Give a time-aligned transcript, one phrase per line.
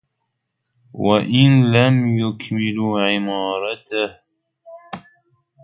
[0.93, 4.19] وَإِنْ لَمْ يُكْمِلُوا عِمَارَتَهُ